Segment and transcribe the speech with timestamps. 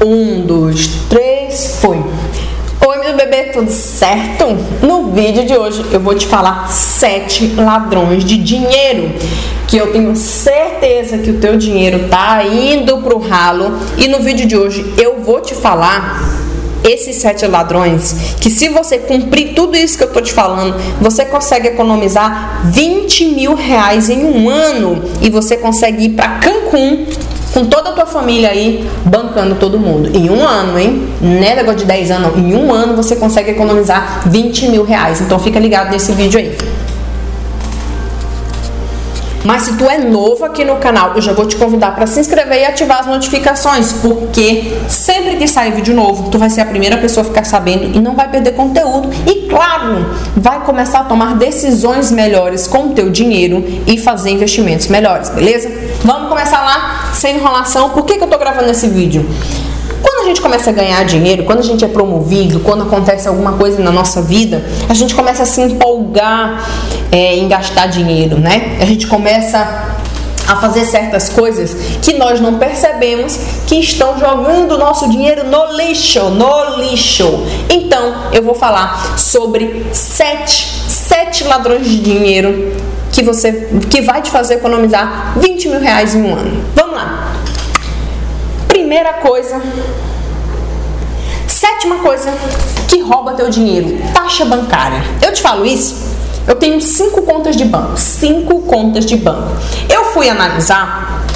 [0.00, 1.96] Um, dois, três, foi.
[2.86, 4.46] Oi, meu bebê, tudo certo?
[4.80, 9.12] No vídeo de hoje eu vou te falar sete ladrões de dinheiro
[9.66, 14.46] que eu tenho certeza que o teu dinheiro tá indo pro ralo e no vídeo
[14.46, 16.22] de hoje eu vou te falar
[16.84, 21.24] esses sete ladrões, que se você cumprir tudo isso que eu tô te falando, você
[21.24, 27.04] consegue economizar 20 mil reais em um ano e você consegue ir para Cancún
[27.52, 30.10] com toda a tua família aí, bancando todo mundo.
[30.14, 31.08] Em um ano, hein?
[31.20, 32.44] Não é negócio de 10 anos, não.
[32.44, 35.20] Em um ano você consegue economizar 20 mil reais.
[35.20, 36.56] Então fica ligado nesse vídeo aí.
[39.48, 42.20] Mas se tu é novo aqui no canal, eu já vou te convidar para se
[42.20, 46.66] inscrever e ativar as notificações, porque sempre que sair vídeo novo, tu vai ser a
[46.66, 49.08] primeira pessoa a ficar sabendo e não vai perder conteúdo.
[49.26, 50.04] E claro,
[50.36, 55.72] vai começar a tomar decisões melhores com o teu dinheiro e fazer investimentos melhores, beleza?
[56.04, 57.88] Vamos começar lá, sem enrolação.
[57.88, 59.26] Por que, que eu tô gravando esse vídeo?
[60.28, 63.90] Gente começa a ganhar dinheiro, quando a gente é promovido, quando acontece alguma coisa na
[63.90, 66.68] nossa vida, a gente começa a se empolgar
[67.10, 68.76] é, em gastar dinheiro, né?
[68.78, 69.96] A gente começa
[70.46, 75.74] a fazer certas coisas que nós não percebemos que estão jogando o nosso dinheiro no
[75.74, 77.46] lixo, no lixo.
[77.70, 82.76] Então, eu vou falar sobre sete, sete ladrões de dinheiro
[83.14, 86.62] que você que vai te fazer economizar 20 mil reais em um ano.
[86.74, 87.32] Vamos lá.
[88.68, 89.58] Primeira coisa,
[91.68, 92.32] sétima coisa
[92.88, 95.02] que rouba teu dinheiro, taxa bancária.
[95.22, 96.08] Eu te falo isso
[96.46, 99.52] eu tenho cinco contas de banco, cinco contas de banco.
[99.86, 101.26] Eu fui analisar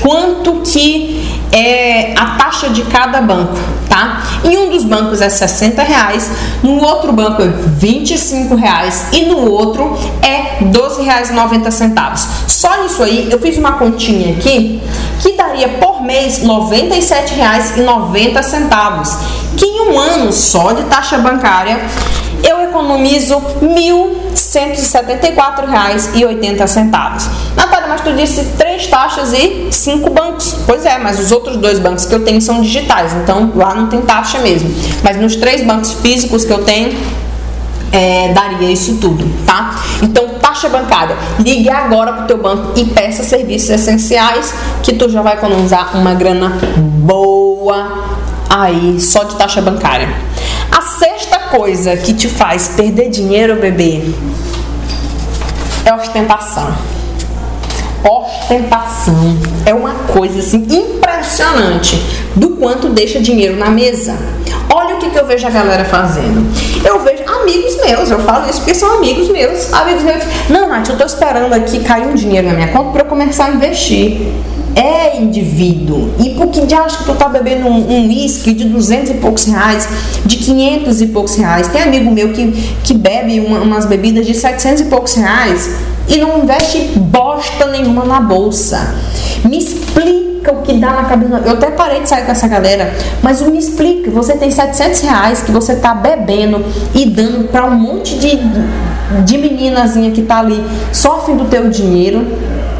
[0.00, 1.23] quanto que
[1.54, 3.54] é a taxa de cada banco,
[3.88, 4.24] tá?
[4.42, 6.28] Em um dos bancos é 60 reais,
[6.64, 12.26] no outro banco é 25 reais e no outro é 12 reais e 90 centavos.
[12.48, 14.82] Só nisso aí eu fiz uma continha aqui
[15.20, 19.16] que daria por mês 97 reais e 90 centavos,
[19.56, 21.78] que em um ano só de taxa bancária
[22.42, 23.68] eu economizo R$
[24.34, 27.30] 1.174,80.
[27.56, 28.42] Natália, mas tu disse
[28.84, 30.54] três taxas e cinco bancos.
[30.66, 33.86] Pois é, mas os outros dois bancos que eu tenho são digitais, então lá não
[33.86, 34.70] tem taxa mesmo.
[35.02, 36.96] Mas nos três bancos físicos que eu tenho,
[37.92, 39.74] é, daria isso tudo, tá?
[40.02, 44.52] Então, taxa bancária, ligue agora pro teu banco e peça serviços essenciais
[44.82, 48.04] que tu já vai economizar uma grana boa
[48.48, 50.08] aí só de taxa bancária.
[50.70, 54.02] A sexta coisa que te faz perder dinheiro, bebê,
[55.84, 56.93] é ostentação.
[58.42, 62.00] Ostentação é uma coisa assim impressionante
[62.34, 64.16] do quanto deixa dinheiro na mesa.
[64.72, 66.44] Olha o que, que eu vejo a galera fazendo.
[66.84, 69.72] Eu vejo amigos meus, eu falo isso porque são amigos meus.
[69.72, 73.02] Amigos meus, não, Nath, eu tô esperando aqui cair um dinheiro na minha conta para
[73.02, 74.20] eu começar a investir
[74.74, 76.12] é indivíduo.
[76.18, 79.44] E por que de acha que tu tá bebendo um uísque de 200 e poucos
[79.44, 79.88] reais,
[80.26, 81.68] de 500 e poucos reais?
[81.68, 82.50] Tem amigo meu que,
[82.82, 88.04] que bebe uma, umas bebidas de 700 e poucos reais e não investe bosta nenhuma
[88.04, 88.94] na bolsa.
[89.44, 91.42] Me explica o que dá na cabeça.
[91.44, 94.10] Eu até parei de sair com essa galera, mas me explica.
[94.10, 98.38] Você tem 700 reais que você tá bebendo e dando para um monte de,
[99.24, 102.26] de meninazinha que tá ali sofrem do teu dinheiro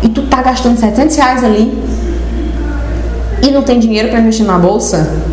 [0.02, 1.82] e tu tá gastando 700 reais ali
[3.42, 5.23] e não tem dinheiro para investir na bolsa?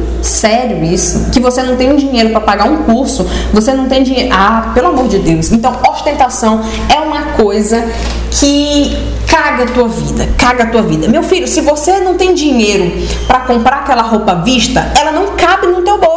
[0.41, 1.29] Sério isso?
[1.31, 4.33] Que você não tem dinheiro para pagar um curso, você não tem dinheiro.
[4.33, 5.51] Ah, pelo amor de Deus.
[5.51, 7.87] Então, ostentação é uma coisa
[8.31, 8.97] que
[9.27, 11.07] caga a tua vida, caga a tua vida.
[11.07, 12.91] Meu filho, se você não tem dinheiro
[13.27, 15.20] para comprar aquela roupa vista, ela não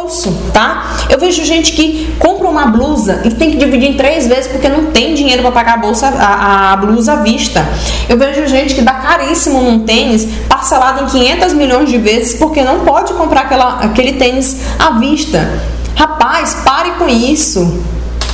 [0.05, 0.97] bolso, tá?
[1.09, 4.69] Eu vejo gente que compra uma blusa e tem que dividir em três vezes porque
[4.69, 7.67] não tem dinheiro para pagar a bolsa, a, a, blusa à vista.
[8.07, 12.63] Eu vejo gente que dá caríssimo num tênis parcelado em 500 milhões de vezes porque
[12.63, 15.59] não pode comprar aquela, aquele tênis à vista.
[15.95, 17.83] Rapaz, pare com isso.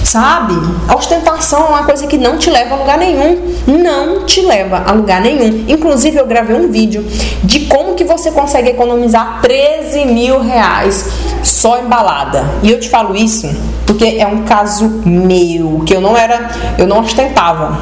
[0.03, 0.56] Sabe?
[0.88, 3.56] A ostentação é uma coisa que não te leva a lugar nenhum.
[3.67, 5.66] Não te leva a lugar nenhum.
[5.67, 7.06] Inclusive, eu gravei um vídeo
[7.44, 11.05] de como que você consegue economizar 13 mil reais
[11.43, 12.43] só em balada.
[12.64, 13.49] E eu te falo isso
[13.91, 17.78] porque é um caso meu, que eu não era, eu não ostentava.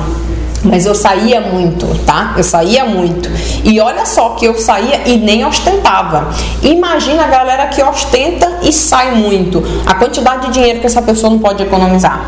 [0.64, 2.34] Mas eu saía muito, tá?
[2.36, 3.30] Eu saía muito.
[3.64, 6.30] E olha só que eu saía e nem ostentava.
[6.62, 9.64] Imagina a galera que ostenta e sai muito.
[9.86, 12.22] A quantidade de dinheiro que essa pessoa não pode economizar.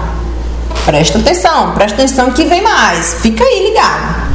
[0.86, 3.16] Presta atenção, presta atenção que vem mais.
[3.16, 4.32] Fica aí ligado.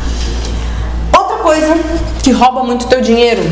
[1.16, 1.76] Outra coisa
[2.22, 3.42] que rouba muito teu dinheiro.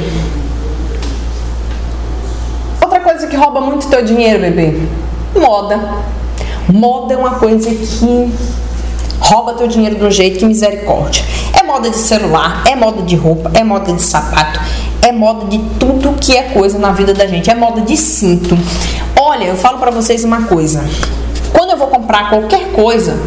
[2.83, 4.79] Outra coisa que rouba muito teu dinheiro, bebê.
[5.35, 5.81] Moda.
[6.73, 8.33] Moda é uma coisa que
[9.21, 11.25] rouba teu dinheiro de um jeito que misericórdia.
[11.53, 14.61] É moda de celular, é moda de roupa, é moda de sapato,
[15.03, 17.51] é moda de tudo que é coisa na vida da gente.
[17.51, 18.57] É moda de cinto.
[19.19, 20.85] Olha, eu falo para vocês uma coisa.
[21.53, 23.19] Quando eu vou comprar qualquer coisa,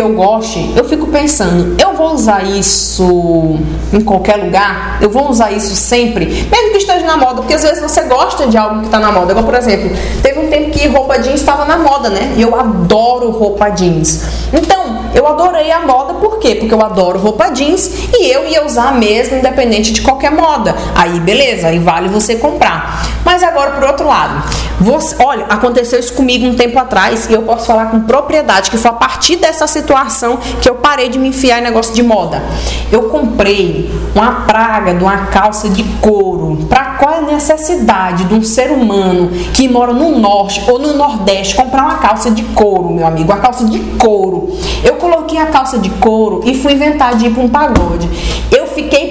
[0.00, 3.58] que eu goste, eu fico pensando, eu vou usar isso
[3.92, 4.96] em qualquer lugar?
[4.98, 6.24] Eu vou usar isso sempre?
[6.24, 9.12] Mesmo que esteja na moda, porque às vezes você gosta de algo que está na
[9.12, 9.32] moda.
[9.32, 9.90] Igual, por exemplo,
[10.22, 12.32] teve um tempo que roupa jeans estava na moda, né?
[12.38, 14.24] E eu adoro roupa jeans.
[14.54, 16.54] Então, eu adorei a moda, por quê?
[16.54, 20.74] Porque eu adoro roupa jeans e eu ia usar mesmo, independente de qualquer moda.
[20.94, 23.06] Aí, beleza, aí vale você comprar.
[23.22, 24.42] Mas agora, por outro lado,
[24.80, 28.78] você, olha, aconteceu isso comigo um tempo atrás e eu posso falar com propriedade que
[28.78, 32.42] foi a partir dessa situação que eu parei de me enfiar em negócio de moda.
[32.90, 36.66] Eu comprei uma praga de uma calça de couro.
[36.68, 40.94] Para qual é a necessidade de um ser humano que mora no norte ou no
[40.94, 43.30] nordeste comprar uma calça de couro, meu amigo?
[43.30, 44.50] Uma calça de couro.
[44.82, 48.08] Eu coloquei a calça de couro e fui inventar de ir para um pagode.
[48.50, 49.09] Eu fiquei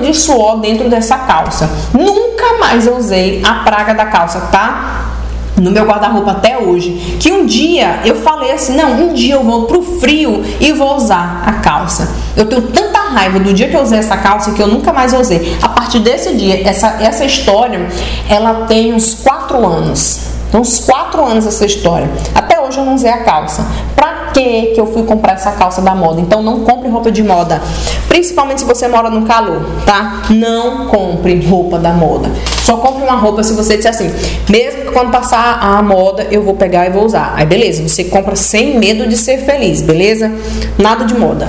[0.00, 1.70] de suor dentro dessa calça.
[1.92, 5.12] Nunca mais eu usei a praga da calça, tá?
[5.60, 9.42] no meu guarda-roupa até hoje, que um dia eu falei assim, não, um dia eu
[9.42, 12.14] vou pro frio e vou usar a calça.
[12.36, 15.12] Eu tenho tanta raiva do dia que eu usei essa calça que eu nunca mais
[15.12, 15.56] usei.
[15.62, 17.88] A partir desse dia, essa, essa história,
[18.28, 20.20] ela tem uns quatro anos.
[20.48, 22.10] Então, uns quatro anos essa história.
[22.34, 23.66] Até hoje eu não usei a calça.
[23.94, 26.20] Pra que que eu fui comprar essa calça da moda?
[26.20, 27.62] Então não compre roupa de moda.
[28.06, 30.24] Principalmente se você mora no calor, tá?
[30.28, 32.30] Não compre roupa da moda.
[32.62, 34.12] Só compre uma roupa se você disser assim,
[34.48, 37.32] mesmo que quando passar a moda eu vou pegar e vou usar.
[37.34, 40.30] Aí beleza, você compra sem medo de ser feliz, beleza?
[40.78, 41.48] Nada de moda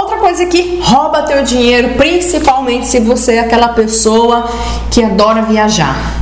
[0.00, 4.48] Outra coisa que rouba teu dinheiro, principalmente se você é aquela pessoa
[4.90, 6.19] que adora viajar.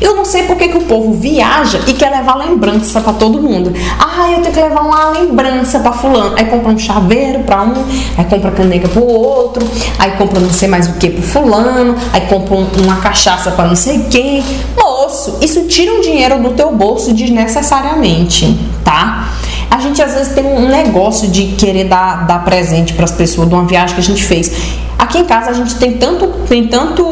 [0.00, 3.72] Eu não sei porque que o povo viaja e quer levar lembrança para todo mundo.
[3.98, 6.34] Ah, eu tenho que levar uma lembrança para fulano.
[6.36, 7.74] Aí compra um chaveiro para um,
[8.16, 9.66] aí compra caneca para o outro,
[9.98, 13.68] aí compra não sei mais o que para fulano, aí compra um, uma cachaça para
[13.68, 14.42] não sei quem.
[14.76, 19.32] Moço, isso tira um dinheiro do teu bolso desnecessariamente, tá?
[19.70, 23.48] A gente às vezes tem um negócio de querer dar, dar presente para as pessoas
[23.48, 24.52] de uma viagem que a gente fez.
[24.96, 27.04] Aqui em casa a gente tem tanto, tem tanto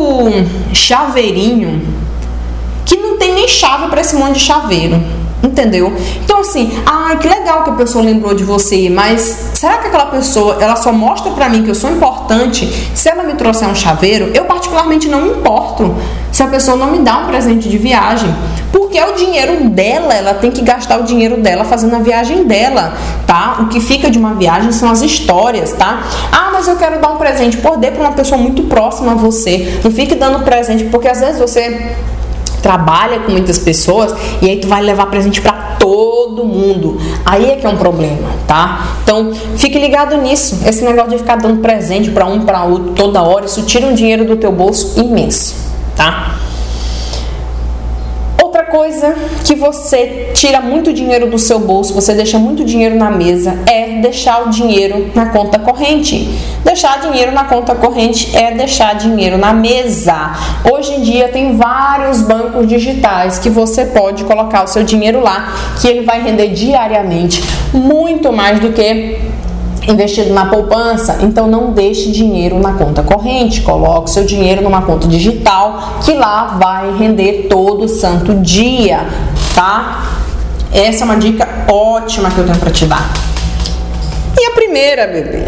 [0.73, 1.83] chaveirinho
[3.43, 5.03] tem chave para esse monte de chaveiro.
[5.43, 5.93] Entendeu?
[6.25, 10.07] Então assim, ai, que legal que a pessoa lembrou de você, mas será que aquela
[10.07, 13.75] pessoa, ela só mostra para mim que eu sou importante se ela me trouxer um
[13.75, 14.31] chaveiro?
[14.33, 15.97] Eu particularmente não me importo
[16.31, 18.33] se a pessoa não me dá um presente de viagem,
[18.71, 22.45] porque é o dinheiro dela, ela tem que gastar o dinheiro dela fazendo a viagem
[22.45, 22.95] dela,
[23.27, 23.57] tá?
[23.63, 26.05] O que fica de uma viagem são as histórias, tá?
[26.31, 29.15] Ah, mas eu quero dar um presente, por dê para uma pessoa muito próxima a
[29.17, 29.81] você.
[29.83, 31.97] Não fique dando presente, porque às vezes você
[32.63, 36.99] trabalha com muitas pessoas e aí tu vai levar presente para todo mundo.
[37.27, 38.97] Aí é que é um problema, tá?
[39.03, 40.61] Então, fique ligado nisso.
[40.65, 43.95] Esse negócio de ficar dando presente para um para outro toda hora, isso tira um
[43.95, 45.55] dinheiro do teu bolso imenso,
[45.97, 46.37] tá?
[48.73, 49.15] Coisa
[49.45, 54.01] que você tira muito dinheiro do seu bolso, você deixa muito dinheiro na mesa, é
[54.01, 56.31] deixar o dinheiro na conta corrente.
[56.65, 60.33] Deixar dinheiro na conta corrente é deixar dinheiro na mesa.
[60.73, 65.53] Hoje em dia tem vários bancos digitais que você pode colocar o seu dinheiro lá,
[65.79, 69.19] que ele vai render diariamente muito mais do que
[69.89, 75.09] investido na poupança, então não deixe dinheiro na conta corrente, coloque seu dinheiro numa conta
[75.09, 79.07] digital que lá vai render todo santo dia,
[79.55, 80.21] tá?
[80.73, 83.11] Essa é uma dica ótima que eu tenho para te dar.
[84.41, 85.45] E a primeira, bebê?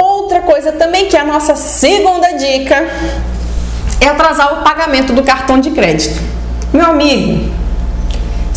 [0.00, 2.86] Outra coisa também que é a nossa segunda dica
[4.00, 6.20] é atrasar o pagamento do cartão de crédito.
[6.72, 7.50] Meu amigo,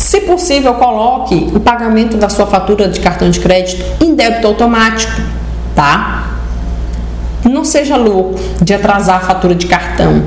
[0.00, 5.20] se possível, coloque o pagamento da sua fatura de cartão de crédito em débito automático,
[5.76, 6.38] tá?
[7.44, 10.22] Não seja louco de atrasar a fatura de cartão.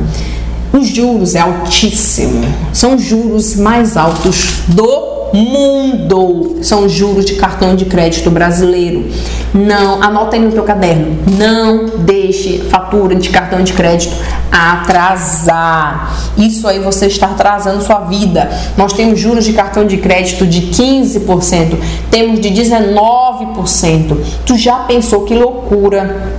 [0.72, 7.76] Os juros é altíssimo, são os juros mais altos do mundo são juros de cartão
[7.76, 9.10] de crédito brasileiro.
[9.54, 11.18] Não, anota aí no teu caderno.
[11.38, 14.16] Não deixe fatura de cartão de crédito
[14.52, 16.16] atrasar.
[16.38, 18.50] Isso aí você está atrasando sua vida.
[18.78, 21.78] Nós temos juros de cartão de crédito de 15%,
[22.12, 24.18] temos de 19%.
[24.46, 26.32] Tu já pensou que loucura?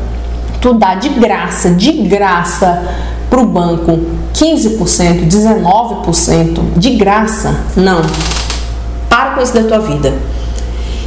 [0.60, 2.82] Tu dá de graça, de graça
[3.28, 4.00] para o banco
[4.32, 7.54] 15%, 19% de graça?
[7.76, 8.00] Não.
[9.08, 10.12] Para com isso da tua vida.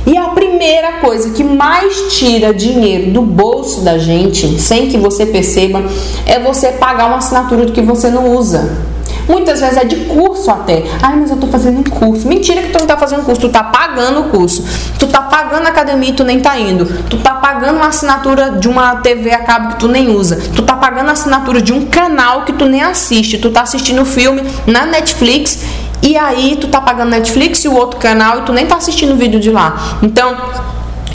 [0.05, 5.25] E a primeira coisa que mais tira dinheiro do bolso da gente, sem que você
[5.25, 5.83] perceba,
[6.25, 8.87] é você pagar uma assinatura que você não usa.
[9.27, 10.85] Muitas vezes é de curso até.
[11.01, 12.25] Ai, mas eu tô fazendo um curso.
[12.25, 14.63] Mentira que tu não tá fazendo curso, tu tá pagando o curso.
[14.97, 16.85] Tu tá pagando a academia e tu nem tá indo.
[17.09, 20.37] Tu tá pagando uma assinatura de uma TV a cabo que tu nem usa.
[20.55, 23.37] Tu tá pagando a assinatura de um canal que tu nem assiste.
[23.37, 25.59] Tu tá assistindo filme na Netflix
[26.01, 29.15] e aí tu tá pagando Netflix e o outro canal e tu nem tá assistindo
[29.15, 29.97] vídeo de lá.
[30.01, 30.37] Então,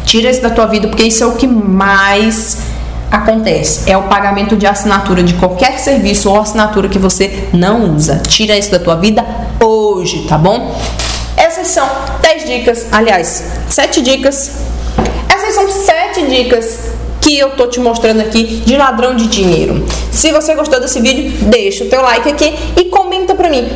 [0.05, 2.59] tira isso da tua vida porque isso é o que mais
[3.11, 3.91] acontece.
[3.91, 8.23] É o pagamento de assinatura de qualquer serviço ou assinatura que você não usa.
[8.27, 9.25] Tira isso da tua vida
[9.61, 10.79] hoje, tá bom?
[11.37, 11.89] Essas são
[12.21, 14.53] 10 dicas, aliás, 7 dicas.
[15.29, 19.87] Essas são 7 dicas que eu tô te mostrando aqui de ladrão de dinheiro.
[20.11, 23.69] Se você gostou desse vídeo, deixa o teu like aqui e comenta pra mim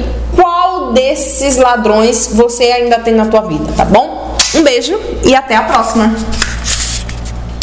[0.92, 4.36] desses ladrões você ainda tem na tua vida, tá bom?
[4.54, 6.14] Um beijo e até a próxima!